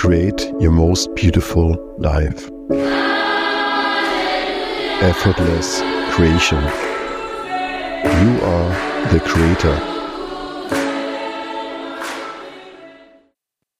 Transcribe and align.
create 0.00 0.50
your 0.58 0.70
most 0.70 1.14
beautiful 1.14 1.76
life. 1.98 2.50
Effortless 5.02 5.82
creation. 6.14 6.62
You 8.02 8.30
are 8.42 8.72
the 9.12 9.20
creator. 9.20 9.76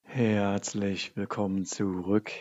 Herzlich 0.04 1.16
willkommen 1.16 1.64
zurück. 1.64 2.32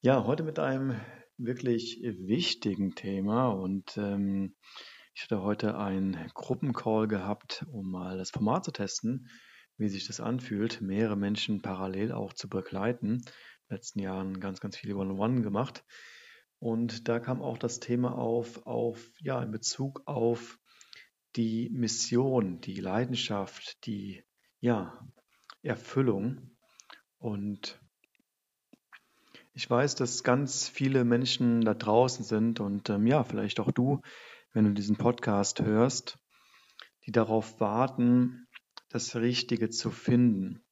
Ja, 0.00 0.24
heute 0.24 0.42
mit 0.42 0.58
einem 0.58 0.98
wirklich 1.36 2.00
wichtigen 2.02 2.94
Thema 2.94 3.48
und 3.48 3.94
ähm, 3.98 4.54
ich 5.12 5.24
hatte 5.24 5.42
heute 5.42 5.76
einen 5.76 6.16
Gruppencall 6.32 7.08
gehabt, 7.08 7.66
um 7.70 7.90
mal 7.90 8.16
das 8.16 8.30
Format 8.30 8.64
zu 8.64 8.70
testen 8.70 9.28
wie 9.82 9.88
sich 9.88 10.06
das 10.06 10.20
anfühlt, 10.20 10.80
mehrere 10.80 11.16
Menschen 11.16 11.60
parallel 11.60 12.12
auch 12.12 12.32
zu 12.32 12.48
begleiten. 12.48 13.06
In 13.08 13.18
den 13.18 13.76
letzten 13.76 13.98
Jahren 14.00 14.40
ganz, 14.40 14.60
ganz 14.60 14.76
viele 14.76 14.96
One-on-One 14.96 15.42
gemacht. 15.42 15.84
Und 16.58 17.08
da 17.08 17.18
kam 17.18 17.42
auch 17.42 17.58
das 17.58 17.80
Thema 17.80 18.16
auf, 18.16 18.66
auf, 18.66 19.10
ja, 19.20 19.42
in 19.42 19.50
Bezug 19.50 20.02
auf 20.06 20.58
die 21.36 21.70
Mission, 21.70 22.60
die 22.60 22.80
Leidenschaft, 22.80 23.84
die, 23.86 24.22
ja, 24.60 24.98
Erfüllung. 25.62 26.56
Und 27.18 27.80
ich 29.54 29.68
weiß, 29.68 29.96
dass 29.96 30.24
ganz 30.24 30.68
viele 30.68 31.04
Menschen 31.04 31.62
da 31.62 31.74
draußen 31.74 32.24
sind 32.24 32.60
und 32.60 32.88
ähm, 32.90 33.06
ja, 33.06 33.22
vielleicht 33.24 33.60
auch 33.60 33.70
du, 33.70 34.00
wenn 34.52 34.64
du 34.64 34.72
diesen 34.72 34.96
Podcast 34.96 35.60
hörst, 35.62 36.18
die 37.06 37.12
darauf 37.12 37.60
warten, 37.60 38.46
das 38.92 39.16
Richtige 39.16 39.70
zu 39.70 39.90
finden. 39.90 40.62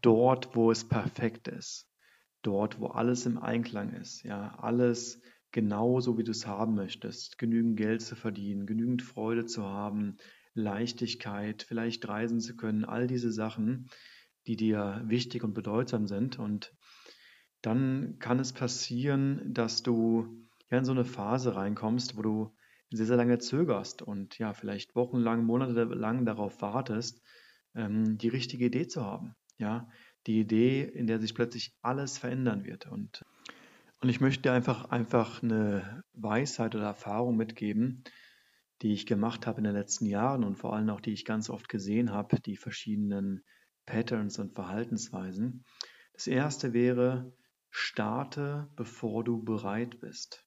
Dort, 0.00 0.56
wo 0.56 0.70
es 0.70 0.88
perfekt 0.88 1.48
ist. 1.48 1.88
Dort, 2.42 2.80
wo 2.80 2.86
alles 2.86 3.26
im 3.26 3.38
Einklang 3.38 3.92
ist. 3.92 4.22
Ja, 4.22 4.56
alles 4.58 5.20
genauso, 5.52 6.16
wie 6.16 6.24
du 6.24 6.30
es 6.30 6.46
haben 6.46 6.74
möchtest. 6.74 7.38
Genügend 7.38 7.76
Geld 7.76 8.02
zu 8.02 8.16
verdienen, 8.16 8.66
genügend 8.66 9.02
Freude 9.02 9.44
zu 9.44 9.64
haben, 9.64 10.16
Leichtigkeit, 10.54 11.62
vielleicht 11.62 12.08
reisen 12.08 12.40
zu 12.40 12.56
können. 12.56 12.84
All 12.84 13.06
diese 13.06 13.32
Sachen, 13.32 13.90
die 14.46 14.56
dir 14.56 15.02
wichtig 15.06 15.44
und 15.44 15.52
bedeutsam 15.52 16.06
sind. 16.06 16.38
Und 16.38 16.74
dann 17.62 18.18
kann 18.20 18.38
es 18.38 18.52
passieren, 18.52 19.52
dass 19.52 19.82
du 19.82 20.46
ja 20.70 20.78
in 20.78 20.84
so 20.84 20.92
eine 20.92 21.04
Phase 21.04 21.56
reinkommst, 21.56 22.16
wo 22.16 22.22
du 22.22 22.56
sehr, 22.92 23.06
sehr 23.06 23.16
lange 23.16 23.38
zögerst 23.38 24.02
und 24.02 24.38
ja, 24.38 24.52
vielleicht 24.52 24.96
wochenlang, 24.96 25.44
monatelang 25.44 26.24
darauf 26.24 26.60
wartest, 26.60 27.22
ähm, 27.74 28.18
die 28.18 28.28
richtige 28.28 28.66
Idee 28.66 28.86
zu 28.86 29.04
haben. 29.04 29.34
Ja, 29.58 29.88
die 30.26 30.40
Idee, 30.40 30.82
in 30.82 31.06
der 31.06 31.18
sich 31.18 31.34
plötzlich 31.34 31.74
alles 31.82 32.18
verändern 32.18 32.64
wird. 32.64 32.86
Und, 32.86 33.24
und 34.00 34.08
ich 34.08 34.20
möchte 34.20 34.42
dir 34.42 34.52
einfach, 34.52 34.86
einfach 34.86 35.42
eine 35.42 36.02
Weisheit 36.12 36.74
oder 36.74 36.86
Erfahrung 36.86 37.36
mitgeben, 37.36 38.04
die 38.82 38.92
ich 38.92 39.06
gemacht 39.06 39.46
habe 39.46 39.58
in 39.58 39.64
den 39.64 39.74
letzten 39.74 40.06
Jahren 40.06 40.44
und 40.44 40.56
vor 40.56 40.74
allem 40.74 40.88
auch 40.88 41.00
die 41.00 41.12
ich 41.12 41.24
ganz 41.24 41.50
oft 41.50 41.68
gesehen 41.68 42.10
habe, 42.10 42.40
die 42.40 42.56
verschiedenen 42.56 43.44
Patterns 43.84 44.38
und 44.38 44.54
Verhaltensweisen. 44.54 45.64
Das 46.14 46.26
erste 46.26 46.72
wäre, 46.72 47.32
starte, 47.70 48.68
bevor 48.76 49.24
du 49.24 49.42
bereit 49.42 50.00
bist. 50.00 50.46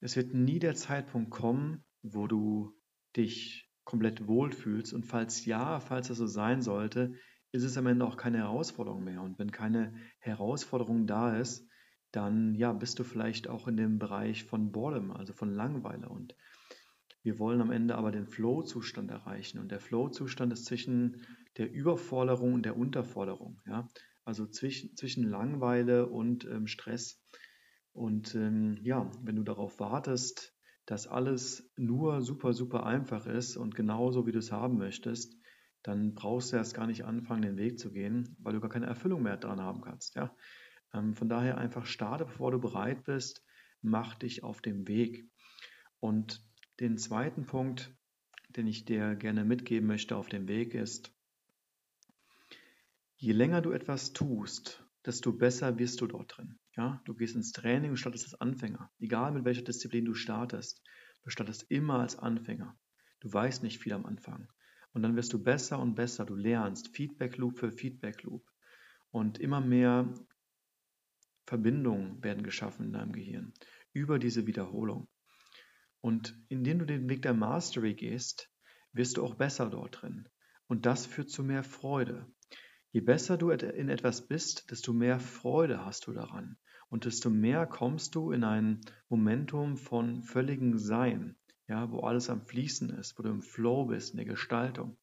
Es 0.00 0.16
wird 0.16 0.34
nie 0.34 0.58
der 0.58 0.74
Zeitpunkt 0.74 1.30
kommen, 1.30 1.84
wo 2.02 2.26
du 2.26 2.76
dich 3.16 3.70
komplett 3.84 4.26
wohlfühlst. 4.26 4.92
Und 4.92 5.04
falls 5.04 5.44
ja, 5.44 5.80
falls 5.80 6.08
das 6.08 6.18
so 6.18 6.26
sein 6.26 6.62
sollte, 6.62 7.14
ist 7.52 7.62
es 7.62 7.76
am 7.78 7.86
Ende 7.86 8.04
auch 8.04 8.16
keine 8.16 8.38
Herausforderung 8.38 9.04
mehr. 9.04 9.22
Und 9.22 9.38
wenn 9.38 9.52
keine 9.52 9.94
Herausforderung 10.18 11.06
da 11.06 11.36
ist, 11.36 11.68
dann 12.10 12.54
ja, 12.54 12.72
bist 12.72 12.98
du 12.98 13.04
vielleicht 13.04 13.48
auch 13.48 13.68
in 13.68 13.76
dem 13.76 13.98
Bereich 13.98 14.44
von 14.44 14.72
Boredom, 14.72 15.10
also 15.10 15.32
von 15.32 15.52
Langeweile. 15.52 16.08
Und 16.08 16.34
wir 17.22 17.38
wollen 17.38 17.60
am 17.60 17.70
Ende 17.70 17.96
aber 17.96 18.12
den 18.12 18.26
Flow-Zustand 18.26 19.10
erreichen. 19.10 19.58
Und 19.58 19.70
der 19.70 19.80
Flow-Zustand 19.80 20.52
ist 20.52 20.66
zwischen 20.66 21.22
der 21.56 21.72
Überforderung 21.72 22.54
und 22.54 22.64
der 22.64 22.76
Unterforderung. 22.76 23.60
Ja? 23.66 23.88
Also 24.24 24.46
zwischen, 24.46 24.96
zwischen 24.96 25.24
Langeweile 25.24 26.06
und 26.06 26.44
ähm, 26.44 26.66
Stress. 26.66 27.22
Und 27.92 28.34
ähm, 28.34 28.78
ja, 28.82 29.10
wenn 29.22 29.36
du 29.36 29.42
darauf 29.42 29.78
wartest, 29.78 30.53
dass 30.86 31.06
alles 31.06 31.70
nur 31.76 32.20
super, 32.20 32.52
super 32.52 32.84
einfach 32.84 33.26
ist 33.26 33.56
und 33.56 33.74
genauso, 33.74 34.26
wie 34.26 34.32
du 34.32 34.38
es 34.38 34.52
haben 34.52 34.76
möchtest, 34.76 35.36
dann 35.82 36.14
brauchst 36.14 36.52
du 36.52 36.56
erst 36.56 36.74
gar 36.74 36.86
nicht 36.86 37.04
anfangen, 37.04 37.42
den 37.42 37.56
Weg 37.56 37.78
zu 37.78 37.92
gehen, 37.92 38.36
weil 38.40 38.54
du 38.54 38.60
gar 38.60 38.70
keine 38.70 38.86
Erfüllung 38.86 39.22
mehr 39.22 39.36
dran 39.36 39.60
haben 39.60 39.82
kannst. 39.82 40.14
Ja? 40.14 40.34
Ähm, 40.92 41.14
von 41.14 41.28
daher 41.28 41.58
einfach 41.58 41.86
starte, 41.86 42.24
bevor 42.24 42.50
du 42.50 42.60
bereit 42.60 43.04
bist, 43.04 43.44
mach 43.82 44.14
dich 44.14 44.42
auf 44.42 44.62
dem 44.62 44.88
Weg. 44.88 45.28
Und 46.00 46.42
den 46.80 46.96
zweiten 46.96 47.46
Punkt, 47.46 47.94
den 48.48 48.66
ich 48.66 48.84
dir 48.84 49.14
gerne 49.14 49.44
mitgeben 49.44 49.86
möchte 49.86 50.16
auf 50.16 50.28
dem 50.28 50.48
Weg 50.48 50.74
ist, 50.74 51.12
je 53.16 53.32
länger 53.32 53.60
du 53.60 53.72
etwas 53.72 54.12
tust, 54.12 54.84
desto 55.04 55.32
besser 55.32 55.78
wirst 55.78 56.00
du 56.00 56.06
dort 56.06 56.36
drin. 56.36 56.58
Ja, 56.76 57.00
du 57.04 57.14
gehst 57.14 57.36
ins 57.36 57.52
Training 57.52 57.90
und 57.90 57.96
startest 57.96 58.24
als 58.24 58.40
Anfänger. 58.40 58.90
Egal 58.98 59.32
mit 59.32 59.44
welcher 59.44 59.62
Disziplin 59.62 60.04
du 60.04 60.14
startest. 60.14 60.82
Du 61.22 61.30
startest 61.30 61.70
immer 61.70 62.00
als 62.00 62.18
Anfänger. 62.18 62.76
Du 63.20 63.32
weißt 63.32 63.62
nicht 63.62 63.78
viel 63.78 63.92
am 63.92 64.06
Anfang. 64.06 64.48
Und 64.92 65.02
dann 65.02 65.14
wirst 65.16 65.32
du 65.32 65.42
besser 65.42 65.78
und 65.78 65.94
besser. 65.94 66.24
Du 66.24 66.34
lernst 66.34 66.88
Feedback 66.88 67.36
Loop 67.36 67.58
für 67.58 67.70
Feedback 67.70 68.22
Loop. 68.24 68.50
Und 69.10 69.38
immer 69.38 69.60
mehr 69.60 70.12
Verbindungen 71.46 72.22
werden 72.24 72.42
geschaffen 72.42 72.86
in 72.86 72.92
deinem 72.92 73.12
Gehirn 73.12 73.52
über 73.92 74.18
diese 74.18 74.46
Wiederholung. 74.46 75.08
Und 76.00 76.36
indem 76.48 76.80
du 76.80 76.86
den 76.86 77.08
Weg 77.08 77.22
der 77.22 77.34
Mastery 77.34 77.94
gehst, 77.94 78.50
wirst 78.92 79.16
du 79.16 79.24
auch 79.24 79.34
besser 79.36 79.70
dort 79.70 80.02
drin. 80.02 80.28
Und 80.66 80.86
das 80.86 81.06
führt 81.06 81.30
zu 81.30 81.44
mehr 81.44 81.62
Freude. 81.62 82.26
Je 82.94 83.00
besser 83.00 83.36
du 83.36 83.50
in 83.50 83.88
etwas 83.88 84.28
bist, 84.28 84.70
desto 84.70 84.92
mehr 84.92 85.18
Freude 85.18 85.84
hast 85.84 86.06
du 86.06 86.12
daran 86.12 86.56
und 86.90 87.06
desto 87.06 87.28
mehr 87.28 87.66
kommst 87.66 88.14
du 88.14 88.30
in 88.30 88.44
ein 88.44 88.82
Momentum 89.08 89.76
von 89.76 90.22
völligem 90.22 90.78
Sein, 90.78 91.34
ja, 91.66 91.90
wo 91.90 92.02
alles 92.02 92.30
am 92.30 92.46
Fließen 92.46 92.90
ist, 92.90 93.18
wo 93.18 93.24
du 93.24 93.30
im 93.30 93.42
Flow 93.42 93.86
bist, 93.86 94.12
in 94.12 94.18
der 94.18 94.26
Gestaltung. 94.26 94.96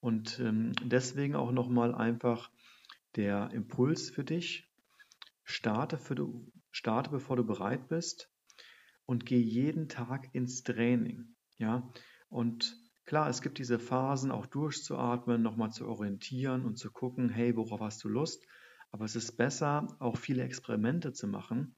Und 0.00 0.40
ähm, 0.40 0.72
deswegen 0.82 1.36
auch 1.36 1.52
nochmal 1.52 1.94
einfach 1.94 2.50
der 3.14 3.52
Impuls 3.52 4.10
für 4.10 4.24
dich, 4.24 4.68
starte, 5.44 5.98
für 5.98 6.16
du, 6.16 6.50
starte, 6.72 7.10
bevor 7.10 7.36
du 7.36 7.44
bereit 7.44 7.86
bist 7.88 8.28
und 9.06 9.24
geh 9.24 9.38
jeden 9.38 9.88
Tag 9.88 10.34
ins 10.34 10.64
Training. 10.64 11.36
Ja, 11.58 11.88
und 12.28 12.76
Klar, 13.06 13.28
es 13.28 13.42
gibt 13.42 13.58
diese 13.58 13.78
Phasen, 13.78 14.30
auch 14.30 14.46
durchzuatmen, 14.46 15.42
nochmal 15.42 15.70
zu 15.70 15.86
orientieren 15.86 16.64
und 16.64 16.78
zu 16.78 16.90
gucken, 16.90 17.28
hey, 17.28 17.54
worauf 17.54 17.80
hast 17.80 18.02
du 18.02 18.08
Lust? 18.08 18.42
Aber 18.92 19.04
es 19.04 19.14
ist 19.14 19.36
besser, 19.36 19.88
auch 19.98 20.16
viele 20.16 20.42
Experimente 20.42 21.12
zu 21.12 21.26
machen, 21.26 21.74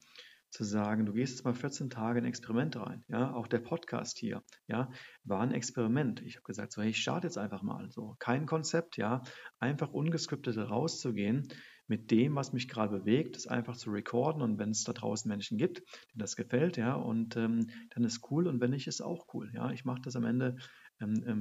zu 0.51 0.63
sagen, 0.63 1.05
du 1.05 1.13
gehst 1.13 1.35
jetzt 1.35 1.45
mal 1.45 1.55
14 1.55 1.91
Tage 1.91 2.21
in 2.21 2.25
Experiment 2.25 2.77
rein. 2.77 3.05
Ja, 3.09 3.33
auch 3.35 3.49
der 3.49 3.59
Podcast 3.59 4.19
hier, 4.19 4.45
ja, 4.69 4.89
war 5.25 5.41
ein 5.41 5.53
Experiment. 5.53 6.23
Ich 6.23 6.37
habe 6.37 6.45
gesagt, 6.45 6.73
so, 6.73 6.81
hey, 6.81 6.91
ich 6.91 7.03
starte 7.03 7.27
jetzt 7.27 7.39
einfach 7.39 7.63
mal. 7.63 7.91
So, 7.91 8.15
kein 8.21 8.47
Konzept, 8.47 8.97
ja, 8.97 9.23
einfach 9.59 9.93
ungeskriptet 9.93 10.57
rauszugehen 10.57 11.49
mit 11.89 12.11
dem, 12.11 12.35
was 12.35 12.53
mich 12.53 12.69
gerade 12.69 12.99
bewegt, 12.99 13.37
das 13.37 13.47
einfach 13.47 13.77
zu 13.77 13.91
recorden 13.91 14.43
und 14.43 14.59
wenn 14.59 14.71
es 14.71 14.85
da 14.85 14.93
draußen 14.93 15.29
Menschen 15.29 15.57
gibt, 15.59 15.79
denen 15.79 16.19
das 16.19 16.37
gefällt, 16.37 16.77
ja, 16.77 16.95
und 16.95 17.37
ähm, 17.37 17.69
dann 17.91 18.05
ist 18.05 18.31
cool 18.31 18.47
und 18.47 18.61
wenn 18.61 18.71
nicht, 18.71 18.87
ist 18.87 19.01
auch 19.01 19.27
cool, 19.35 19.51
ja. 19.55 19.71
Ich 19.71 19.85
mache 19.85 20.03
das 20.03 20.17
am 20.17 20.25
Ende 20.25 20.57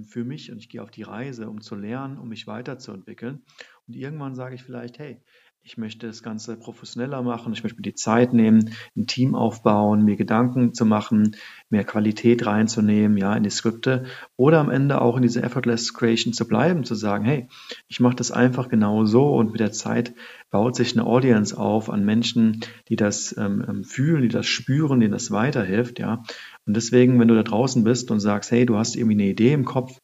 für 0.04 0.26
mich 0.26 0.52
und 0.52 0.58
ich 0.58 0.70
gehe 0.70 0.84
auf 0.84 0.92
die 0.92 1.04
Reise, 1.04 1.50
um 1.50 1.62
zu 1.62 1.76
lernen, 1.76 2.18
um 2.18 2.28
mich 2.30 2.48
weiterzuentwickeln. 2.48 3.44
Und 3.88 3.96
irgendwann 3.96 4.36
sage 4.36 4.56
ich 4.56 4.64
vielleicht, 4.64 5.00
hey, 5.00 5.22
ich 5.68 5.80
möchte 5.80 6.06
das 6.06 6.22
Ganze 6.22 6.58
professioneller 6.58 7.24
machen, 7.24 7.52
ich 7.52 7.64
möchte 7.64 7.80
mir 7.80 7.82
die 7.82 7.96
Zeit 7.96 8.34
nehmen, 8.34 8.70
ein 8.96 9.08
Team 9.08 9.34
aufbauen, 9.34 10.06
mir 10.06 10.16
Gedanken 10.16 10.76
zu 10.76 10.86
machen, 10.86 11.36
mehr 11.72 11.84
Qualität 11.84 12.46
reinzunehmen, 12.46 13.18
ja, 13.18 13.36
in 13.36 13.42
die 13.42 13.50
Skripte 13.50 14.06
oder 14.36 14.60
am 14.60 14.70
Ende 14.70 15.02
auch 15.02 15.16
in 15.16 15.24
diese 15.24 15.42
Effortless 15.42 15.96
Creation 15.96 16.34
zu 16.34 16.48
bleiben, 16.48 16.84
zu 16.84 16.94
sagen, 16.94 17.26
hey, 17.26 17.48
ich 17.88 18.00
mache 18.00 18.16
das 18.16 18.32
einfach 18.32 18.70
genau 18.70 19.06
so 19.06 19.36
und 19.36 19.54
mit 19.54 19.60
der 19.60 19.72
Zeit 19.72 20.14
baut 20.52 20.76
sich 20.76 20.94
eine 20.94 21.08
Audience 21.08 21.58
auf 21.58 21.90
an 21.90 22.06
Menschen, 22.06 22.60
die 22.88 22.96
das 22.96 23.36
ähm, 23.36 23.66
ähm 23.68 23.84
fühlen, 23.84 24.22
die 24.22 24.28
das 24.28 24.46
spüren, 24.46 25.00
denen 25.00 25.14
das 25.14 25.32
weiterhilft, 25.32 25.98
ja. 25.98 26.22
Und 26.68 26.76
deswegen, 26.76 27.20
wenn 27.20 27.28
du 27.28 27.36
da 27.36 27.44
draußen 27.44 27.84
bist 27.84 28.12
und 28.12 28.20
sagst, 28.20 28.52
hey, 28.52 28.68
du 28.68 28.78
hast 28.78 28.96
irgendwie 28.96 29.16
eine 29.16 29.32
Idee 29.32 29.54
im 29.54 29.66
Kopf, 29.66 30.00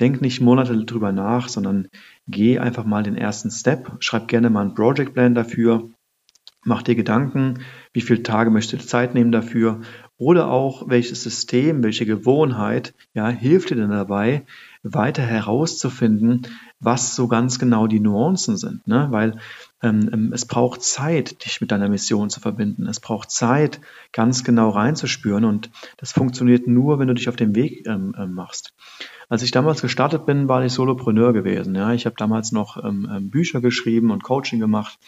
Denk 0.00 0.22
nicht 0.22 0.40
Monate 0.40 0.84
drüber 0.84 1.12
nach, 1.12 1.48
sondern 1.48 1.88
geh 2.26 2.58
einfach 2.58 2.84
mal 2.84 3.02
den 3.02 3.16
ersten 3.16 3.50
Step. 3.50 3.92
Schreib 4.00 4.28
gerne 4.28 4.50
mal 4.50 4.62
einen 4.62 4.74
Project 4.74 5.14
Plan 5.14 5.34
dafür. 5.34 5.90
Mach 6.64 6.82
dir 6.82 6.94
Gedanken, 6.94 7.60
wie 7.92 8.00
viele 8.00 8.22
Tage 8.22 8.50
möchtest 8.50 8.84
du 8.84 8.88
Zeit 8.88 9.14
nehmen 9.14 9.32
dafür 9.32 9.80
Oder 10.20 10.50
auch, 10.50 10.86
welches 10.86 11.22
System, 11.22 11.82
welche 11.82 12.04
Gewohnheit, 12.04 12.92
ja, 13.14 13.30
hilft 13.30 13.70
dir 13.70 13.76
denn 13.76 13.88
dabei, 13.88 14.44
weiter 14.82 15.22
herauszufinden, 15.22 16.46
was 16.78 17.16
so 17.16 17.26
ganz 17.26 17.58
genau 17.58 17.86
die 17.86 18.00
Nuancen 18.00 18.58
sind. 18.58 18.86
Ne? 18.86 19.08
Weil 19.10 19.38
ähm, 19.82 20.10
ähm, 20.12 20.32
es 20.34 20.44
braucht 20.44 20.82
Zeit, 20.82 21.46
dich 21.46 21.62
mit 21.62 21.70
deiner 21.70 21.88
Mission 21.88 22.28
zu 22.28 22.38
verbinden. 22.38 22.86
Es 22.86 23.00
braucht 23.00 23.30
Zeit, 23.30 23.80
ganz 24.12 24.44
genau 24.44 24.68
reinzuspüren. 24.68 25.46
Und 25.46 25.70
das 25.96 26.12
funktioniert 26.12 26.66
nur, 26.66 26.98
wenn 26.98 27.08
du 27.08 27.14
dich 27.14 27.30
auf 27.30 27.36
den 27.36 27.54
Weg 27.54 27.86
ähm, 27.86 28.14
ähm, 28.18 28.34
machst. 28.34 28.74
Als 29.30 29.42
ich 29.42 29.52
damals 29.52 29.80
gestartet 29.80 30.26
bin, 30.26 30.48
war 30.48 30.62
ich 30.62 30.74
Solopreneur 30.74 31.32
gewesen. 31.32 31.74
Ja? 31.74 31.94
Ich 31.94 32.04
habe 32.04 32.16
damals 32.18 32.52
noch 32.52 32.76
ähm, 32.84 33.10
ähm, 33.10 33.30
Bücher 33.30 33.62
geschrieben 33.62 34.10
und 34.10 34.22
Coaching 34.22 34.60
gemacht. 34.60 34.98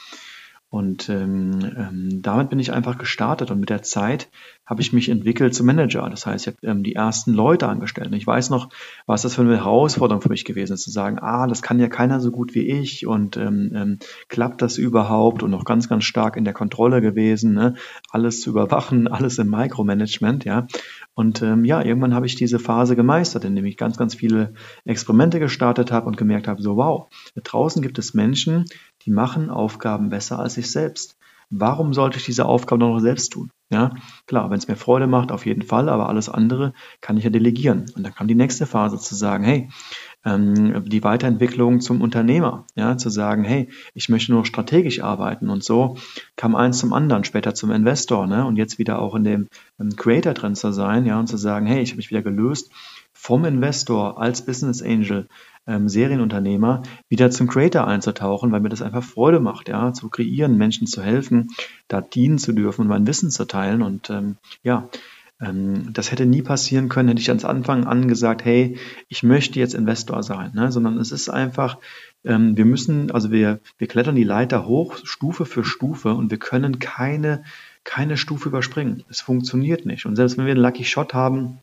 Und 0.72 1.10
ähm, 1.10 1.58
ähm, 1.76 2.22
damit 2.22 2.48
bin 2.48 2.58
ich 2.58 2.72
einfach 2.72 2.96
gestartet 2.96 3.50
und 3.50 3.60
mit 3.60 3.68
der 3.68 3.82
Zeit 3.82 4.30
habe 4.64 4.80
ich 4.80 4.94
mich 4.94 5.10
entwickelt 5.10 5.54
zum 5.54 5.66
Manager. 5.66 6.08
Das 6.08 6.24
heißt, 6.24 6.46
ich 6.46 6.54
habe 6.54 6.66
ähm, 6.66 6.82
die 6.82 6.94
ersten 6.94 7.34
Leute 7.34 7.68
angestellt. 7.68 8.06
Und 8.06 8.14
ich 8.14 8.26
weiß 8.26 8.48
noch, 8.48 8.70
was 9.04 9.20
das 9.20 9.34
für 9.34 9.42
eine 9.42 9.58
Herausforderung 9.58 10.22
für 10.22 10.30
mich 10.30 10.46
gewesen 10.46 10.72
ist, 10.72 10.84
zu 10.84 10.90
sagen, 10.90 11.18
ah, 11.18 11.46
das 11.46 11.60
kann 11.60 11.78
ja 11.78 11.88
keiner 11.88 12.20
so 12.20 12.30
gut 12.30 12.54
wie 12.54 12.70
ich 12.70 13.06
und 13.06 13.36
ähm, 13.36 13.72
ähm, 13.74 13.98
klappt 14.28 14.62
das 14.62 14.78
überhaupt 14.78 15.42
und 15.42 15.50
noch 15.50 15.66
ganz, 15.66 15.90
ganz 15.90 16.04
stark 16.04 16.38
in 16.38 16.44
der 16.46 16.54
Kontrolle 16.54 17.02
gewesen, 17.02 17.52
ne? 17.52 17.74
alles 18.08 18.40
zu 18.40 18.48
überwachen, 18.48 19.08
alles 19.12 19.36
im 19.36 19.50
Micromanagement, 19.50 20.46
ja. 20.46 20.66
Und 21.14 21.42
ähm, 21.42 21.64
ja, 21.64 21.82
irgendwann 21.82 22.14
habe 22.14 22.26
ich 22.26 22.36
diese 22.36 22.58
Phase 22.58 22.96
gemeistert, 22.96 23.44
indem 23.44 23.66
ich 23.66 23.76
ganz, 23.76 23.98
ganz 23.98 24.14
viele 24.14 24.54
Experimente 24.84 25.40
gestartet 25.40 25.92
habe 25.92 26.06
und 26.06 26.16
gemerkt 26.16 26.48
habe, 26.48 26.62
so 26.62 26.76
wow, 26.76 27.08
da 27.34 27.42
draußen 27.42 27.82
gibt 27.82 27.98
es 27.98 28.14
Menschen, 28.14 28.64
die 29.02 29.10
machen 29.10 29.50
Aufgaben 29.50 30.08
besser 30.08 30.38
als 30.38 30.56
ich 30.56 30.70
selbst. 30.70 31.16
Warum 31.50 31.92
sollte 31.92 32.16
ich 32.16 32.24
diese 32.24 32.46
Aufgabe 32.46 32.80
noch 32.80 32.98
selbst 32.98 33.34
tun? 33.34 33.50
Ja, 33.68 33.94
klar, 34.26 34.50
wenn 34.50 34.56
es 34.56 34.68
mir 34.68 34.76
Freude 34.76 35.06
macht, 35.06 35.32
auf 35.32 35.44
jeden 35.44 35.62
Fall, 35.62 35.90
aber 35.90 36.08
alles 36.08 36.30
andere 36.30 36.72
kann 37.02 37.18
ich 37.18 37.24
ja 37.24 37.30
delegieren. 37.30 37.86
Und 37.94 38.04
dann 38.04 38.14
kam 38.14 38.26
die 38.26 38.34
nächste 38.34 38.64
Phase 38.64 38.98
zu 38.98 39.14
sagen, 39.14 39.44
hey, 39.44 39.68
ähm, 40.24 40.84
die 40.86 41.02
Weiterentwicklung 41.02 41.80
zum 41.80 42.00
Unternehmer, 42.00 42.66
ja, 42.74 42.96
zu 42.96 43.10
sagen, 43.10 43.44
hey, 43.44 43.68
ich 43.94 44.08
möchte 44.08 44.32
nur 44.32 44.44
strategisch 44.44 45.02
arbeiten. 45.02 45.50
Und 45.50 45.64
so 45.64 45.96
kam 46.36 46.54
eins 46.54 46.78
zum 46.78 46.92
anderen, 46.92 47.24
später 47.24 47.54
zum 47.54 47.70
Investor, 47.70 48.26
ne, 48.26 48.46
und 48.46 48.56
jetzt 48.56 48.78
wieder 48.78 49.00
auch 49.00 49.14
in 49.14 49.24
dem 49.24 49.48
ähm, 49.80 49.96
Creator 49.96 50.34
drin 50.34 50.54
zu 50.54 50.72
sein, 50.72 51.06
ja, 51.06 51.18
und 51.18 51.26
zu 51.26 51.36
sagen, 51.36 51.66
hey, 51.66 51.82
ich 51.82 51.90
habe 51.90 51.98
mich 51.98 52.10
wieder 52.10 52.22
gelöst 52.22 52.70
vom 53.12 53.44
Investor 53.44 54.20
als 54.20 54.44
Business 54.44 54.82
Angel 54.82 55.28
ähm, 55.66 55.88
Serienunternehmer 55.88 56.82
wieder 57.08 57.30
zum 57.30 57.46
Creator 57.46 57.86
einzutauchen, 57.86 58.50
weil 58.50 58.60
mir 58.60 58.68
das 58.68 58.82
einfach 58.82 59.04
Freude 59.04 59.40
macht, 59.40 59.68
ja, 59.68 59.92
zu 59.92 60.08
kreieren, 60.08 60.56
Menschen 60.56 60.86
zu 60.86 61.02
helfen, 61.02 61.48
da 61.88 62.00
dienen 62.00 62.38
zu 62.38 62.52
dürfen 62.52 62.82
und 62.82 62.88
mein 62.88 63.06
Wissen 63.06 63.30
zu 63.30 63.44
teilen. 63.44 63.82
Und 63.82 64.10
ähm, 64.10 64.36
ja, 64.62 64.88
das 65.42 66.12
hätte 66.12 66.24
nie 66.24 66.42
passieren 66.42 66.88
können, 66.88 67.08
hätte 67.08 67.20
ich 67.20 67.28
ans 67.28 67.44
Anfang 67.44 67.84
an 67.84 68.06
gesagt, 68.06 68.44
hey, 68.44 68.78
ich 69.08 69.24
möchte 69.24 69.58
jetzt 69.58 69.74
Investor 69.74 70.22
sein, 70.22 70.52
ne? 70.54 70.70
sondern 70.70 70.98
es 70.98 71.10
ist 71.10 71.28
einfach, 71.30 71.78
ähm, 72.24 72.56
wir 72.56 72.64
müssen, 72.64 73.10
also 73.10 73.32
wir, 73.32 73.58
wir 73.76 73.88
klettern 73.88 74.14
die 74.14 74.22
Leiter 74.22 74.66
hoch, 74.66 74.98
Stufe 75.02 75.44
für 75.44 75.64
Stufe 75.64 76.14
und 76.14 76.30
wir 76.30 76.38
können 76.38 76.78
keine, 76.78 77.42
keine 77.82 78.16
Stufe 78.16 78.48
überspringen. 78.48 79.02
Es 79.08 79.20
funktioniert 79.20 79.84
nicht. 79.84 80.06
Und 80.06 80.14
selbst 80.14 80.38
wenn 80.38 80.46
wir 80.46 80.52
einen 80.52 80.62
Lucky 80.62 80.84
Shot 80.84 81.12
haben, 81.12 81.58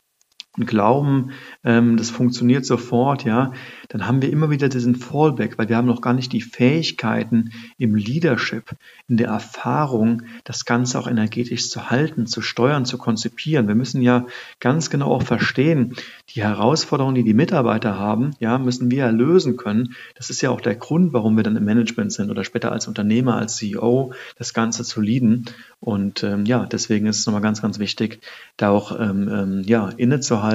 und 0.60 0.66
glauben, 0.66 1.30
ähm, 1.64 1.96
das 1.96 2.10
funktioniert 2.10 2.66
sofort, 2.66 3.24
ja, 3.24 3.52
dann 3.88 4.06
haben 4.06 4.20
wir 4.20 4.30
immer 4.30 4.50
wieder 4.50 4.68
diesen 4.68 4.94
Fallback, 4.94 5.56
weil 5.56 5.70
wir 5.70 5.76
haben 5.76 5.86
noch 5.86 6.02
gar 6.02 6.12
nicht 6.12 6.32
die 6.34 6.42
Fähigkeiten 6.42 7.52
im 7.78 7.94
Leadership, 7.94 8.76
in 9.08 9.16
der 9.16 9.28
Erfahrung, 9.28 10.22
das 10.44 10.66
Ganze 10.66 10.98
auch 10.98 11.06
energetisch 11.06 11.70
zu 11.70 11.88
halten, 11.88 12.26
zu 12.26 12.42
steuern, 12.42 12.84
zu 12.84 12.98
konzipieren. 12.98 13.68
Wir 13.68 13.74
müssen 13.74 14.02
ja 14.02 14.26
ganz 14.60 14.90
genau 14.90 15.10
auch 15.12 15.22
verstehen, 15.22 15.96
die 16.28 16.42
Herausforderungen, 16.42 17.14
die 17.14 17.24
die 17.24 17.34
Mitarbeiter 17.34 17.98
haben, 17.98 18.32
ja, 18.38 18.58
müssen 18.58 18.90
wir 18.90 18.98
ja 18.98 19.10
lösen 19.10 19.56
können. 19.56 19.94
Das 20.14 20.28
ist 20.28 20.42
ja 20.42 20.50
auch 20.50 20.60
der 20.60 20.74
Grund, 20.74 21.14
warum 21.14 21.36
wir 21.36 21.42
dann 21.42 21.56
im 21.56 21.64
Management 21.64 22.12
sind 22.12 22.30
oder 22.30 22.44
später 22.44 22.70
als 22.70 22.86
Unternehmer, 22.86 23.36
als 23.36 23.56
CEO 23.56 24.12
das 24.36 24.52
Ganze 24.52 24.84
zu 24.84 25.00
leaden. 25.00 25.46
Und 25.80 26.22
ähm, 26.22 26.44
ja, 26.44 26.66
deswegen 26.66 27.06
ist 27.06 27.20
es 27.20 27.26
nochmal 27.26 27.40
ganz, 27.40 27.62
ganz 27.62 27.78
wichtig, 27.78 28.20
da 28.58 28.68
auch 28.68 29.00
ähm, 29.00 29.28
ähm, 29.32 29.62
ja, 29.64 29.88
innezuhalten 29.88 30.49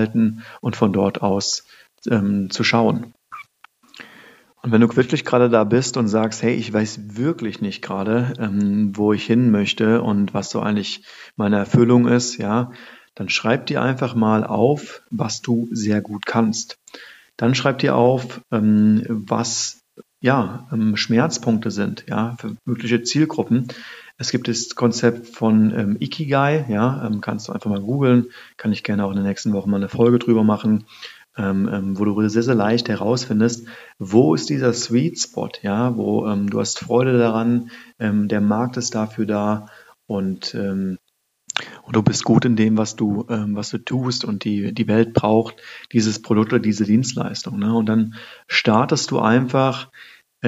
und 0.61 0.75
von 0.75 0.93
dort 0.93 1.21
aus 1.21 1.65
ähm, 2.09 2.49
zu 2.49 2.63
schauen. 2.63 3.13
Und 4.61 4.71
wenn 4.71 4.81
du 4.81 4.95
wirklich 4.95 5.25
gerade 5.25 5.49
da 5.49 5.63
bist 5.63 5.95
und 5.95 6.07
sagst, 6.07 6.41
hey, 6.41 6.55
ich 6.55 6.73
weiß 6.73 7.17
wirklich 7.17 7.61
nicht 7.61 7.83
gerade, 7.83 8.33
ähm, 8.39 8.97
wo 8.97 9.13
ich 9.13 9.23
hin 9.23 9.51
möchte 9.51 10.01
und 10.01 10.33
was 10.33 10.49
so 10.49 10.59
eigentlich 10.59 11.03
meine 11.35 11.57
Erfüllung 11.57 12.07
ist, 12.07 12.37
ja, 12.37 12.71
dann 13.13 13.29
schreib 13.29 13.67
dir 13.67 13.83
einfach 13.83 14.15
mal 14.15 14.43
auf, 14.43 15.03
was 15.11 15.41
du 15.41 15.67
sehr 15.71 16.01
gut 16.01 16.25
kannst. 16.25 16.79
Dann 17.37 17.53
schreib 17.53 17.77
dir 17.77 17.95
auf, 17.95 18.41
ähm, 18.51 19.03
was 19.07 19.81
ja, 20.19 20.67
ähm, 20.71 20.97
Schmerzpunkte 20.97 21.69
sind, 21.69 22.05
ja, 22.07 22.35
für 22.39 22.55
mögliche 22.65 23.03
Zielgruppen. 23.03 23.67
Es 24.17 24.31
gibt 24.31 24.47
das 24.47 24.75
Konzept 24.75 25.27
von 25.27 25.71
ähm, 25.77 25.97
Ikigai, 25.99 26.65
ja, 26.69 27.05
ähm, 27.05 27.19
kannst 27.19 27.47
du 27.47 27.51
einfach 27.51 27.69
mal 27.69 27.81
googeln, 27.81 28.27
kann 28.55 28.71
ich 28.71 28.83
gerne 28.83 29.05
auch 29.05 29.11
in 29.11 29.17
den 29.17 29.25
nächsten 29.25 29.51
Wochen 29.51 29.69
mal 29.69 29.77
eine 29.77 29.89
Folge 29.89 30.19
drüber 30.19 30.43
machen, 30.43 30.85
ähm, 31.37 31.69
ähm, 31.71 31.99
wo 31.99 32.05
du 32.05 32.27
sehr, 32.29 32.43
sehr 32.43 32.55
leicht 32.55 32.87
herausfindest, 32.87 33.67
wo 33.99 34.33
ist 34.33 34.49
dieser 34.49 34.71
Sweet 34.71 35.19
Spot, 35.19 35.49
ja, 35.63 35.97
wo 35.97 36.25
ähm, 36.27 36.49
du 36.49 36.61
hast 36.61 36.79
Freude 36.79 37.17
daran, 37.17 37.71
ähm, 37.99 38.29
der 38.29 38.39
Markt 38.39 38.77
ist 38.77 38.95
dafür 38.95 39.25
da 39.25 39.67
und 40.07 40.55
und 41.83 41.95
du 41.95 42.03
bist 42.03 42.25
gut 42.25 42.43
in 42.43 42.57
dem, 42.57 42.77
was 42.77 42.97
du, 42.97 43.23
was 43.29 43.69
du 43.69 43.77
tust 43.77 44.25
und 44.25 44.43
die, 44.43 44.73
die 44.73 44.89
Welt 44.89 45.13
braucht 45.13 45.55
dieses 45.93 46.21
Produkt 46.21 46.51
oder 46.51 46.61
diese 46.61 46.83
Dienstleistung. 46.83 47.57
Ne? 47.59 47.73
Und 47.73 47.85
dann 47.85 48.15
startest 48.47 49.11
du 49.11 49.19
einfach 49.19 49.89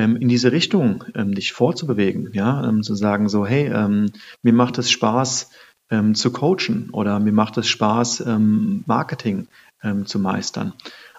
in 0.04 0.28
diese 0.28 0.52
Richtung 0.52 1.04
ähm, 1.16 1.34
dich 1.34 1.54
vorzubewegen, 1.54 2.30
ja, 2.34 2.68
ähm, 2.68 2.84
zu 2.84 2.96
sagen 2.96 3.30
so, 3.30 3.46
hey, 3.46 3.68
ähm, 3.68 4.12
mir 4.44 4.54
macht 4.54 4.78
es 4.78 4.92
Spaß 4.92 5.50
ähm, 5.90 6.14
zu 6.14 6.32
coachen 6.32 6.90
oder 6.92 7.20
mir 7.20 7.32
macht 7.32 7.58
es 7.58 7.68
Spaß 7.68 8.22
ähm, 8.28 8.84
Marketing 8.86 9.48
zu 10.06 10.18
meistern. 10.18 10.74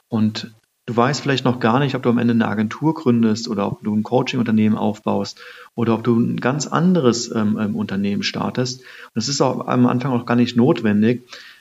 Und 0.08 0.52
du 0.84 0.96
weißt 0.96 1.20
vielleicht 1.20 1.44
noch 1.44 1.60
gar 1.60 1.78
nicht, 1.78 1.94
ob 1.94 2.02
du 2.02 2.10
am 2.10 2.18
Ende 2.18 2.34
eine 2.34 2.48
Agentur 2.48 2.92
gründest 2.92 3.46
oder 3.46 3.68
ob 3.68 3.84
du 3.84 3.94
ein 3.94 4.02
Coaching-Unternehmen 4.02 4.76
aufbaust 4.76 5.40
oder 5.76 5.94
ob 5.94 6.02
du 6.02 6.18
ein 6.18 6.38
ganz 6.38 6.66
anderes 6.66 7.28
Unternehmen 7.28 8.24
startest. 8.24 8.80
Und 8.80 9.12
es 9.14 9.28
ist 9.28 9.40
auch 9.40 9.68
am 9.68 9.86
Anfang 9.86 10.10
auch 10.10 10.26
gar 10.26 10.34
nicht 10.34 10.56
notwendig, 10.56 11.22
ähm, 11.22 11.57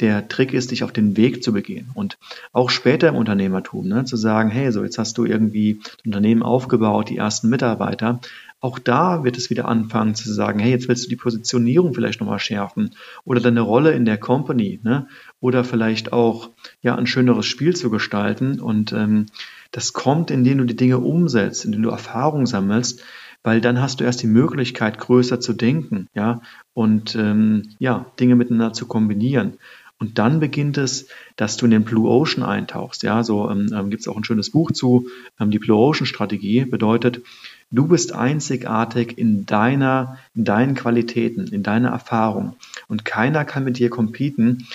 der 0.00 0.28
Trick 0.28 0.52
ist, 0.52 0.70
dich 0.70 0.84
auf 0.84 0.92
den 0.92 1.16
Weg 1.16 1.42
zu 1.42 1.52
begehen. 1.52 1.90
Und 1.94 2.18
auch 2.52 2.70
später 2.70 3.08
im 3.08 3.16
Unternehmertum, 3.16 3.88
ne, 3.88 4.04
zu 4.04 4.16
sagen, 4.16 4.50
hey, 4.50 4.70
so 4.72 4.82
jetzt 4.84 4.98
hast 4.98 5.18
du 5.18 5.24
irgendwie 5.24 5.80
ein 6.04 6.08
Unternehmen 6.08 6.42
aufgebaut, 6.42 7.08
die 7.08 7.16
ersten 7.16 7.48
Mitarbeiter. 7.48 8.20
Auch 8.60 8.78
da 8.78 9.24
wird 9.24 9.36
es 9.36 9.50
wieder 9.50 9.66
anfangen 9.66 10.14
zu 10.14 10.32
sagen, 10.32 10.60
hey, 10.60 10.70
jetzt 10.70 10.88
willst 10.88 11.04
du 11.04 11.08
die 11.08 11.16
Positionierung 11.16 11.94
vielleicht 11.94 12.20
nochmal 12.20 12.38
schärfen 12.38 12.94
oder 13.24 13.40
deine 13.40 13.60
Rolle 13.60 13.92
in 13.92 14.04
der 14.04 14.18
Company, 14.18 14.78
ne? 14.84 15.08
Oder 15.40 15.64
vielleicht 15.64 16.12
auch 16.12 16.50
ja 16.80 16.94
ein 16.94 17.08
schöneres 17.08 17.46
Spiel 17.46 17.74
zu 17.74 17.90
gestalten. 17.90 18.60
Und 18.60 18.92
ähm, 18.92 19.26
das 19.72 19.92
kommt, 19.92 20.30
indem 20.30 20.58
du 20.58 20.64
die 20.64 20.76
Dinge 20.76 20.98
umsetzt, 20.98 21.64
indem 21.64 21.82
du 21.82 21.90
Erfahrung 21.90 22.46
sammelst, 22.46 23.02
weil 23.42 23.60
dann 23.60 23.80
hast 23.80 24.00
du 24.00 24.04
erst 24.04 24.22
die 24.22 24.28
Möglichkeit, 24.28 24.98
größer 24.98 25.40
zu 25.40 25.52
denken, 25.52 26.08
ja, 26.14 26.42
und 26.74 27.14
ähm, 27.16 27.70
ja, 27.78 28.06
Dinge 28.18 28.36
miteinander 28.36 28.72
zu 28.72 28.86
kombinieren. 28.86 29.54
Und 29.98 30.18
dann 30.18 30.40
beginnt 30.40 30.78
es, 30.78 31.06
dass 31.36 31.56
du 31.56 31.66
in 31.66 31.70
den 31.70 31.84
Blue 31.84 32.10
Ocean 32.10 32.42
eintauchst. 32.42 33.04
Ja, 33.04 33.22
so 33.22 33.48
ähm, 33.48 33.72
ähm 33.72 33.88
gibt 33.88 34.00
es 34.00 34.08
auch 34.08 34.16
ein 34.16 34.24
schönes 34.24 34.50
Buch 34.50 34.72
zu. 34.72 35.06
Ähm, 35.38 35.52
die 35.52 35.60
Blue 35.60 35.76
Ocean 35.76 36.06
Strategie 36.06 36.64
bedeutet, 36.64 37.22
du 37.70 37.86
bist 37.86 38.12
einzigartig 38.12 39.16
in 39.16 39.46
deiner, 39.46 40.18
in 40.34 40.44
deinen 40.44 40.74
Qualitäten, 40.74 41.46
in 41.46 41.62
deiner 41.62 41.90
Erfahrung. 41.90 42.56
Und 42.88 43.04
keiner 43.04 43.44
kann 43.44 43.62
mit 43.62 43.78
dir 43.78 43.90
competen, 43.90 44.66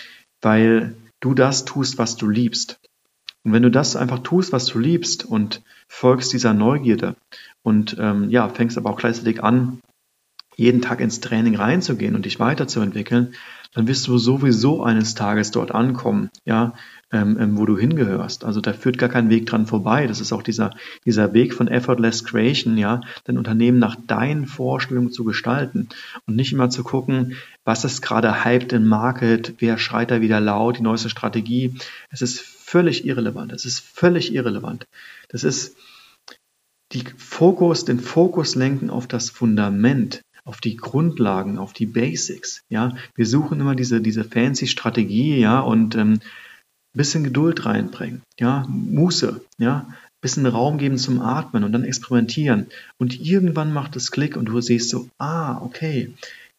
weil 0.42 0.96
du 1.20 1.34
das 1.34 1.66
tust, 1.66 1.98
was 1.98 2.16
du 2.16 2.30
liebst. 2.30 2.80
Und 3.44 3.52
wenn 3.52 3.64
du 3.64 3.72
das 3.72 3.98
einfach 3.98 4.20
tust, 4.20 4.54
was 4.54 4.66
du 4.66 4.80
liebst 4.80 5.26
und 5.26 5.62
folgst 5.90 6.32
dieser 6.32 6.54
Neugierde 6.54 7.16
und 7.68 7.98
ähm, 8.00 8.30
ja, 8.30 8.48
fängst 8.48 8.78
aber 8.78 8.90
auch 8.90 8.98
gleichzeitig 8.98 9.44
an, 9.44 9.82
jeden 10.56 10.82
Tag 10.82 11.02
ins 11.02 11.20
Training 11.20 11.58
reinzugehen 11.58 12.16
und 12.16 12.24
dich 12.24 12.40
weiterzuentwickeln, 12.40 13.34
dann 13.74 13.90
wirst 13.90 14.08
du 14.08 14.18
sowieso 14.18 14.84
eines 14.84 15.16
Tages 15.16 15.52
dort 15.52 15.76
ankommen, 15.76 16.30
ja, 16.46 16.76
ähm, 17.12 17.38
ähm, 17.38 17.58
wo 17.58 17.66
du 17.66 17.78
hingehörst. 17.78 18.46
Also 18.46 18.62
da 18.62 18.72
führt 18.72 18.98
gar 18.98 19.10
kein 19.10 19.30
Weg 19.30 19.48
dran 19.48 19.68
vorbei. 19.68 20.08
Das 20.08 20.22
ist 20.22 20.32
auch 20.32 20.44
dieser, 20.44 20.76
dieser 21.06 21.34
Weg 21.34 21.54
von 21.54 21.68
Effortless 21.68 22.24
Creation, 22.24 22.78
ja, 22.78 23.02
dein 23.26 23.38
Unternehmen 23.38 23.80
nach 23.80 23.98
deinen 24.08 24.46
Vorstellungen 24.46 25.12
zu 25.12 25.26
gestalten 25.26 25.90
und 26.26 26.38
nicht 26.38 26.54
immer 26.54 26.70
zu 26.70 26.86
gucken, 26.86 27.36
was 27.66 27.84
ist 27.84 28.02
gerade 28.02 28.46
hyped 28.46 28.72
im 28.72 28.88
Market, 28.88 29.56
wer 29.60 29.78
schreit 29.78 30.12
da 30.12 30.22
wieder 30.22 30.40
laut, 30.40 30.78
die 30.78 30.84
neueste 30.84 31.10
Strategie. 31.10 31.76
Es 32.12 32.22
ist 32.22 32.40
völlig 32.40 33.06
irrelevant. 33.06 33.52
Es 33.52 33.66
ist 33.66 33.82
völlig 33.82 34.34
irrelevant. 34.34 34.88
Das 35.28 35.44
ist 35.44 35.76
die 36.94 37.04
Fokus, 37.18 37.86
den 37.86 38.00
Fokus 38.00 38.56
lenken 38.56 38.90
auf 38.90 39.08
das 39.08 39.30
Fundament, 39.30 40.22
auf 40.46 40.62
die 40.62 40.78
Grundlagen, 40.78 41.58
auf 41.58 41.74
die 41.74 41.86
Basics. 41.86 42.62
Ja, 42.70 42.96
wir 43.16 43.26
suchen 43.26 43.60
immer 43.60 43.76
diese, 43.76 44.02
diese 44.02 44.24
fancy 44.24 44.68
Strategie, 44.68 45.38
ja, 45.38 45.60
und 45.60 45.96
ähm, 45.96 46.20
bisschen 46.94 47.24
Geduld 47.24 47.66
reinbringen, 47.66 48.22
ja, 48.40 48.66
Muße, 48.70 49.42
ja, 49.58 49.88
bisschen 50.22 50.46
Raum 50.46 50.78
geben 50.78 50.98
zum 50.98 51.22
Atmen 51.22 51.64
und 51.64 51.72
dann 51.72 51.84
experimentieren. 51.84 52.68
Und 52.98 53.20
irgendwann 53.20 53.72
macht 53.72 53.96
es 53.96 54.12
Klick 54.12 54.36
und 54.36 54.46
du 54.46 54.60
siehst 54.62 54.90
so, 54.90 55.08
ah, 55.20 55.62
okay, 55.62 56.14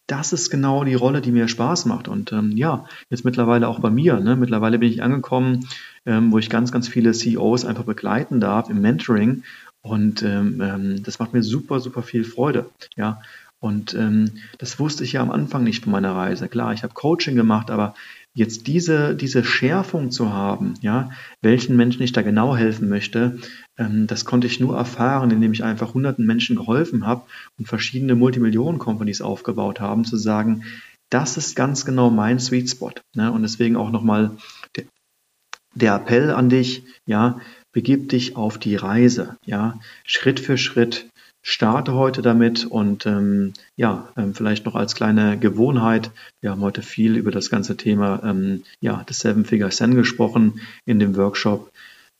das 0.07 0.33
ist 0.33 0.49
genau 0.49 0.83
die 0.83 0.95
Rolle, 0.95 1.21
die 1.21 1.31
mir 1.31 1.47
Spaß 1.47 1.85
macht. 1.85 2.07
Und 2.07 2.31
ähm, 2.31 2.57
ja, 2.57 2.85
jetzt 3.09 3.25
mittlerweile 3.25 3.67
auch 3.67 3.79
bei 3.79 3.91
mir. 3.91 4.19
Ne? 4.19 4.35
Mittlerweile 4.35 4.79
bin 4.79 4.91
ich 4.91 5.03
angekommen, 5.03 5.67
ähm, 6.05 6.31
wo 6.31 6.39
ich 6.39 6.49
ganz, 6.49 6.71
ganz 6.71 6.87
viele 6.87 7.11
CEOs 7.11 7.65
einfach 7.65 7.83
begleiten 7.83 8.39
darf 8.39 8.69
im 8.69 8.81
Mentoring. 8.81 9.43
Und 9.89 10.21
ähm, 10.21 10.61
ähm, 10.61 11.03
das 11.03 11.17
macht 11.17 11.33
mir 11.33 11.41
super, 11.41 11.79
super 11.79 12.03
viel 12.03 12.23
Freude. 12.23 12.69
Ja. 12.95 13.21
Und 13.59 13.95
ähm, 13.95 14.37
das 14.59 14.79
wusste 14.79 15.03
ich 15.03 15.13
ja 15.13 15.21
am 15.21 15.31
Anfang 15.31 15.63
nicht 15.63 15.83
von 15.83 15.91
meiner 15.91 16.15
Reise. 16.15 16.47
Klar, 16.47 16.73
ich 16.73 16.83
habe 16.83 16.93
Coaching 16.93 17.35
gemacht, 17.35 17.71
aber 17.71 17.95
jetzt 18.35 18.67
diese, 18.67 19.15
diese 19.15 19.43
Schärfung 19.43 20.11
zu 20.11 20.31
haben, 20.31 20.75
ja, 20.81 21.09
welchen 21.41 21.75
Menschen 21.75 22.03
ich 22.03 22.11
da 22.11 22.21
genau 22.21 22.55
helfen 22.55 22.87
möchte, 22.87 23.39
ähm, 23.77 24.05
das 24.05 24.25
konnte 24.25 24.45
ich 24.45 24.59
nur 24.59 24.77
erfahren, 24.77 25.31
indem 25.31 25.53
ich 25.53 25.63
einfach 25.63 25.95
hunderten 25.95 26.25
Menschen 26.25 26.55
geholfen 26.55 27.07
habe 27.07 27.23
und 27.57 27.67
verschiedene 27.67 28.13
Multimillionen-Companies 28.13 29.21
aufgebaut 29.21 29.79
haben, 29.79 30.05
zu 30.05 30.17
sagen, 30.17 30.63
das 31.09 31.35
ist 31.35 31.55
ganz 31.55 31.83
genau 31.83 32.11
mein 32.11 32.39
Sweet 32.39 32.69
Spot. 32.69 32.93
Ne? 33.15 33.31
Und 33.31 33.41
deswegen 33.41 33.75
auch 33.75 33.89
nochmal 33.89 34.37
der, 35.75 35.95
Appell 35.95 36.31
an 36.31 36.49
dich, 36.49 36.83
ja, 37.05 37.39
begib 37.71 38.09
dich 38.09 38.35
auf 38.35 38.57
die 38.57 38.75
Reise, 38.75 39.37
ja, 39.45 39.79
Schritt 40.03 40.39
für 40.39 40.57
Schritt, 40.57 41.09
starte 41.41 41.93
heute 41.93 42.21
damit 42.21 42.65
und 42.65 43.05
ähm, 43.05 43.53
ja, 43.75 44.09
ähm, 44.17 44.33
vielleicht 44.33 44.65
noch 44.65 44.75
als 44.75 44.95
kleine 44.95 45.37
Gewohnheit. 45.37 46.11
Wir 46.41 46.51
haben 46.51 46.61
heute 46.61 46.81
viel 46.81 47.15
über 47.15 47.31
das 47.31 47.49
ganze 47.49 47.77
Thema 47.77 48.21
ähm, 48.23 48.63
ja, 48.81 49.03
des 49.03 49.19
Seven 49.19 49.45
Figure 49.45 49.71
Sen 49.71 49.95
gesprochen 49.95 50.59
in 50.85 50.99
dem 50.99 51.15
Workshop. 51.15 51.71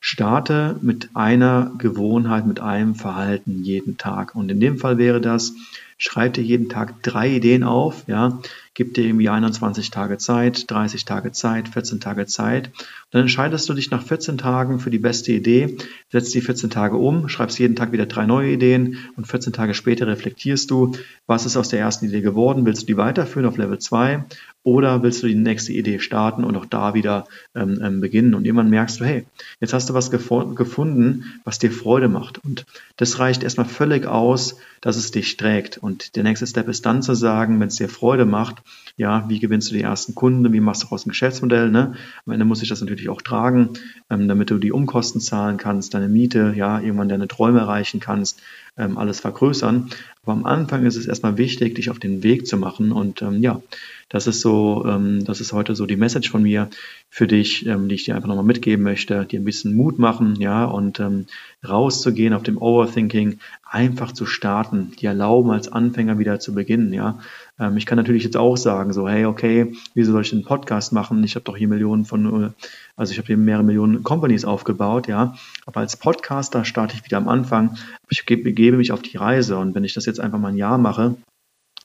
Starte 0.02 0.76
mit 0.80 1.10
einer 1.12 1.72
Gewohnheit, 1.76 2.46
mit 2.46 2.60
einem 2.60 2.94
Verhalten 2.94 3.62
jeden 3.64 3.98
Tag. 3.98 4.34
Und 4.34 4.50
in 4.50 4.58
dem 4.58 4.78
Fall 4.78 4.96
wäre 4.96 5.20
das, 5.20 5.52
schreib 6.00 6.32
dir 6.32 6.42
jeden 6.42 6.70
Tag 6.70 7.02
drei 7.02 7.28
Ideen 7.28 7.62
auf, 7.62 8.04
ja, 8.06 8.40
gib 8.72 8.94
dir 8.94 9.04
irgendwie 9.04 9.28
21 9.28 9.90
Tage 9.90 10.16
Zeit, 10.16 10.70
30 10.70 11.04
Tage 11.04 11.30
Zeit, 11.32 11.68
14 11.68 12.00
Tage 12.00 12.24
Zeit. 12.24 12.68
Und 12.68 12.74
dann 13.10 13.22
entscheidest 13.22 13.68
du 13.68 13.74
dich 13.74 13.90
nach 13.90 14.02
14 14.02 14.38
Tagen 14.38 14.80
für 14.80 14.88
die 14.88 14.98
beste 14.98 15.32
Idee, 15.32 15.76
setzt 16.08 16.34
die 16.34 16.40
14 16.40 16.70
Tage 16.70 16.96
um, 16.96 17.28
schreibst 17.28 17.58
jeden 17.58 17.76
Tag 17.76 17.92
wieder 17.92 18.06
drei 18.06 18.24
neue 18.24 18.52
Ideen 18.52 18.96
und 19.16 19.26
14 19.26 19.52
Tage 19.52 19.74
später 19.74 20.06
reflektierst 20.06 20.70
du, 20.70 20.92
was 21.26 21.44
ist 21.44 21.58
aus 21.58 21.68
der 21.68 21.80
ersten 21.80 22.06
Idee 22.06 22.22
geworden, 22.22 22.64
willst 22.64 22.82
du 22.82 22.86
die 22.86 22.96
weiterführen 22.96 23.46
auf 23.46 23.58
Level 23.58 23.78
2 23.78 24.24
oder 24.62 25.02
willst 25.02 25.22
du 25.22 25.26
die 25.26 25.34
nächste 25.34 25.72
Idee 25.72 25.98
starten 25.98 26.44
und 26.44 26.56
auch 26.56 26.66
da 26.66 26.92
wieder 26.92 27.26
ähm, 27.54 27.80
ähm, 27.82 28.00
beginnen? 28.00 28.34
Und 28.34 28.44
irgendwann 28.44 28.68
merkst 28.68 29.00
du, 29.00 29.04
hey, 29.04 29.26
jetzt 29.58 29.72
hast 29.72 29.88
du 29.88 29.94
was 29.94 30.10
gefunden, 30.10 31.24
was 31.44 31.58
dir 31.58 31.70
Freude 31.70 32.08
macht. 32.08 32.38
Und 32.44 32.66
das 32.96 33.18
reicht 33.18 33.42
erstmal 33.42 33.66
völlig 33.66 34.06
aus, 34.06 34.58
dass 34.82 34.96
es 34.96 35.10
dich 35.10 35.36
trägt. 35.36 35.78
Und 35.78 35.89
der 35.98 36.22
nächste 36.22 36.46
Step 36.46 36.68
ist 36.68 36.86
dann 36.86 37.02
zu 37.02 37.14
sagen, 37.14 37.60
wenn 37.60 37.68
es 37.68 37.76
dir 37.76 37.88
Freude 37.88 38.26
macht, 38.26 38.62
ja, 38.96 39.28
wie 39.28 39.38
gewinnst 39.38 39.70
du 39.70 39.74
die 39.74 39.82
ersten 39.82 40.14
Kunden, 40.14 40.52
wie 40.52 40.60
machst 40.60 40.82
du 40.82 40.86
daraus 40.86 41.06
ein 41.06 41.10
Geschäftsmodell, 41.10 41.70
ne? 41.70 41.94
Am 42.26 42.32
Ende 42.32 42.44
muss 42.44 42.62
ich 42.62 42.68
das 42.68 42.80
natürlich 42.80 43.08
auch 43.08 43.22
tragen, 43.22 43.70
ähm, 44.10 44.28
damit 44.28 44.50
du 44.50 44.58
die 44.58 44.72
Umkosten 44.72 45.20
zahlen 45.20 45.56
kannst, 45.56 45.94
deine 45.94 46.08
Miete, 46.08 46.52
ja, 46.56 46.80
irgendwann 46.80 47.08
deine 47.08 47.28
Träume 47.28 47.60
erreichen 47.60 48.00
kannst, 48.00 48.40
ähm, 48.80 48.98
alles 48.98 49.20
vergrößern. 49.20 49.90
Aber 50.22 50.32
am 50.32 50.44
Anfang 50.44 50.84
ist 50.84 50.96
es 50.96 51.06
erstmal 51.06 51.38
wichtig, 51.38 51.76
dich 51.76 51.90
auf 51.90 51.98
den 51.98 52.22
Weg 52.22 52.46
zu 52.46 52.56
machen 52.56 52.92
und 52.92 53.22
ähm, 53.22 53.42
ja, 53.42 53.62
das 54.08 54.26
ist 54.26 54.40
so, 54.40 54.84
ähm, 54.86 55.24
das 55.24 55.40
ist 55.40 55.52
heute 55.52 55.74
so 55.74 55.86
die 55.86 55.96
Message 55.96 56.30
von 56.30 56.42
mir 56.42 56.68
für 57.08 57.26
dich, 57.26 57.64
ähm, 57.66 57.88
die 57.88 57.94
ich 57.94 58.04
dir 58.04 58.16
einfach 58.16 58.28
nochmal 58.28 58.44
mitgeben 58.44 58.84
möchte, 58.84 59.24
dir 59.24 59.40
ein 59.40 59.44
bisschen 59.44 59.74
Mut 59.74 59.98
machen, 59.98 60.36
ja, 60.36 60.64
und 60.64 61.00
ähm, 61.00 61.26
rauszugehen 61.66 62.34
auf 62.34 62.42
dem 62.42 62.58
Overthinking, 62.58 63.38
einfach 63.64 64.12
zu 64.12 64.26
starten, 64.26 64.92
die 65.00 65.06
erlauben, 65.06 65.50
als 65.50 65.70
Anfänger 65.70 66.18
wieder 66.18 66.40
zu 66.40 66.54
beginnen, 66.54 66.92
ja. 66.92 67.20
Ähm, 67.60 67.76
ich 67.76 67.86
kann 67.86 67.96
natürlich 67.96 68.24
jetzt 68.24 68.36
auch 68.36 68.56
sagen, 68.56 68.92
so, 68.92 69.08
hey, 69.08 69.26
okay, 69.26 69.74
wieso 69.94 70.12
soll 70.12 70.22
ich 70.22 70.32
einen 70.32 70.44
Podcast 70.44 70.92
machen? 70.92 71.22
Ich 71.22 71.34
habe 71.34 71.44
doch 71.44 71.56
hier 71.56 71.68
Millionen 71.68 72.04
von, 72.04 72.44
äh, 72.44 72.50
also 72.96 73.12
ich 73.12 73.18
habe 73.18 73.26
hier 73.26 73.36
mehrere 73.36 73.62
Millionen 73.62 74.02
Companies 74.02 74.44
aufgebaut, 74.44 75.06
ja. 75.06 75.34
Aber 75.66 75.80
als 75.80 75.96
Podcaster 75.96 76.64
starte 76.64 76.96
ich 76.96 77.04
wieder 77.04 77.18
am 77.18 77.28
Anfang. 77.28 77.76
Ich 78.08 78.24
begebe 78.24 78.78
mich 78.78 78.90
auf 78.90 79.02
die 79.02 79.18
Reise 79.18 79.58
und 79.58 79.74
wenn 79.74 79.84
ich 79.84 79.94
das 79.94 80.06
jetzt 80.06 80.18
einfach 80.18 80.38
mal 80.38 80.48
ein 80.48 80.56
Jahr 80.56 80.78
mache, 80.78 81.16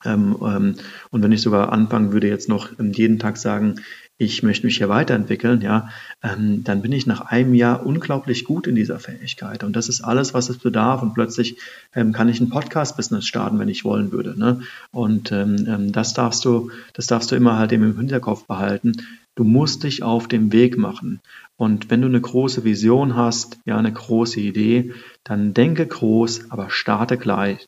ähm, 0.04 0.36
ähm, 0.42 0.76
und 1.12 1.24
wenn 1.24 1.32
ich 1.32 1.42
sogar 1.42 1.72
anfangen 1.72 2.12
würde, 2.12 2.28
jetzt 2.28 2.50
noch 2.50 2.70
jeden 2.80 3.20
Tag 3.20 3.38
sagen, 3.38 3.76
ich 4.18 4.44
möchte 4.44 4.66
mich 4.66 4.78
hier 4.78 4.88
weiterentwickeln, 4.88 5.62
ja, 5.62 5.90
ähm, 6.24 6.64
dann 6.64 6.82
bin 6.82 6.94
ich 6.94 7.06
nach 7.06 7.22
einem 7.22 7.54
Jahr 7.54 7.86
unglaublich 7.86 8.46
gut 8.46 8.66
in 8.66 8.76
dieser 8.76 8.98
Fähigkeit. 8.98 9.64
Und 9.64 9.76
das 9.76 9.90
ist 9.90 10.02
alles, 10.02 10.34
was 10.34 10.50
es 10.50 10.58
bedarf. 10.58 11.02
Und 11.02 11.14
plötzlich 11.14 11.58
ähm, 11.94 12.14
kann 12.14 12.30
ich 12.30 12.40
ein 12.40 12.50
Podcast-Business 12.50 13.28
starten, 13.28 13.60
wenn 13.60 13.68
ich 13.68 13.84
wollen 13.84 14.14
würde. 14.14 14.40
Ne? 14.40 14.62
Und 14.92 15.34
ähm, 15.34 15.66
ähm 15.68 15.92
das 15.92 16.14
darfst 16.14 16.46
du, 16.46 16.72
das 16.94 17.08
darfst 17.08 17.32
du 17.32 17.36
immer 17.36 17.58
halt 17.58 17.74
eben 17.74 17.84
im 17.84 17.98
Hinterkopf 17.98 18.46
behalten. 18.46 18.94
Du 19.36 19.44
musst 19.44 19.84
dich 19.84 20.02
auf 20.02 20.30
dem 20.30 20.54
Weg 20.54 20.78
machen. 20.78 21.20
Und 21.58 21.90
wenn 21.90 22.02
du 22.02 22.08
eine 22.08 22.22
große 22.22 22.64
Vision 22.64 23.18
hast, 23.18 23.60
ja, 23.66 23.78
eine 23.78 23.92
große 23.92 24.40
Idee, 24.40 24.94
dann 25.26 25.54
denke 25.54 25.86
groß, 25.86 26.52
aber 26.52 26.70
starte 26.70 27.18
gleich 27.18 27.68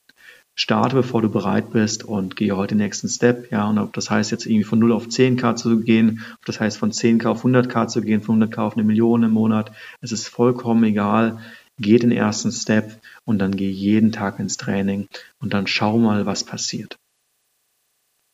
starte, 0.57 0.95
bevor 0.95 1.21
du 1.21 1.29
bereit 1.29 1.71
bist 1.71 2.03
und 2.03 2.35
gehe 2.35 2.57
heute 2.57 2.75
den 2.75 2.79
nächsten 2.79 3.07
Step. 3.07 3.51
Ja, 3.51 3.69
und 3.69 3.77
ob 3.77 3.93
das 3.93 4.09
heißt, 4.09 4.31
jetzt 4.31 4.45
irgendwie 4.45 4.65
von 4.65 4.79
0 4.79 4.91
auf 4.91 5.07
10k 5.07 5.55
zu 5.55 5.79
gehen, 5.79 6.25
ob 6.35 6.45
das 6.45 6.59
heißt, 6.59 6.77
von 6.77 6.91
10k 6.91 7.27
auf 7.27 7.45
100k 7.45 7.87
zu 7.87 8.01
gehen, 8.01 8.21
von 8.21 8.43
100k 8.43 8.57
auf 8.57 8.73
eine 8.73 8.83
Million 8.83 9.23
im 9.23 9.31
Monat, 9.31 9.71
es 10.01 10.11
ist 10.11 10.27
vollkommen 10.27 10.83
egal. 10.83 11.37
Geh 11.79 11.99
den 11.99 12.11
ersten 12.11 12.51
Step 12.51 12.99
und 13.23 13.37
dann 13.37 13.55
geh 13.55 13.69
jeden 13.69 14.11
Tag 14.11 14.39
ins 14.39 14.57
Training 14.57 15.07
und 15.39 15.53
dann 15.53 15.67
schau 15.67 15.99
mal, 15.99 16.25
was 16.25 16.43
passiert. 16.43 16.97